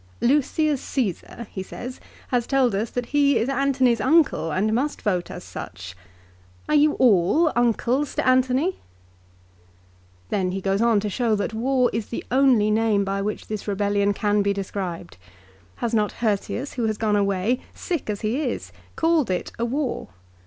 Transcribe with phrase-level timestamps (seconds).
[0.19, 1.99] "Lucius Caesar," he said,
[2.29, 5.95] "has told us that he is Antony's uncle and must vote as such.
[6.67, 8.79] Are you all uncles to Antony?"
[10.31, 13.67] Then he goes on to show that war is the only name by which this
[13.67, 15.17] rebellion can be described.
[15.75, 20.07] Has not Hirtius who has gone away, sick as he is, called it a war